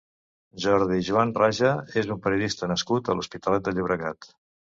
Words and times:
Jordi 0.61 0.95
Juan 1.09 1.33
Raja 1.39 1.73
és 2.01 2.09
un 2.15 2.23
periodista 2.25 2.71
nascut 2.73 3.13
a 3.15 3.19
l'Hospitalet 3.19 3.69
de 3.71 3.77
Llobregat. 3.79 4.31